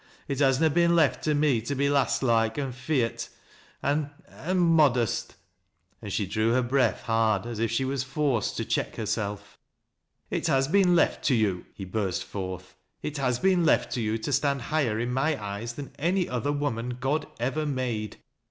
It 0.27 0.39
has 0.39 0.59
na 0.59 0.67
been 0.67 0.95
left 0.95 1.23
to 1.25 1.35
ne 1.35 1.61
to 1.61 1.75
be 1.75 1.87
lass 1.87 2.23
loike, 2.23 2.57
an' 2.57 2.71
feart, 2.73 3.29
an'— 3.83 4.09
an' 4.29 4.57
modest," 4.57 5.35
and 6.01 6.11
she 6.11 6.25
drew 6.25 6.53
her 6.53 6.63
breath 6.63 7.03
hard, 7.03 7.45
a? 7.45 7.61
if 7.61 7.69
she 7.69 7.85
was 7.85 8.01
forced 8.01 8.57
to 8.57 8.65
check 8.65 8.95
herself." 8.95 9.59
It 10.31 10.47
has 10.47 10.67
been 10.67 10.95
left 10.95 11.23
to 11.25 11.35
you," 11.35 11.67
he 11.75 11.85
burst 11.85 12.23
forth," 12.23 12.73
it 13.03 13.17
has 13.19 13.37
been 13.37 13.63
left 13.63 13.91
to 13.93 14.01
you 14.01 14.17
to 14.17 14.33
stand 14.33 14.63
higher 14.63 14.97
in 14.97 15.13
my 15.13 15.39
eyes 15.39 15.73
than 15.73 15.93
any 15.99 16.25
othei 16.25 16.57
woman 16.57 16.97
God 16.99 17.27
ever 17.39 17.67
made." 17.67 18.17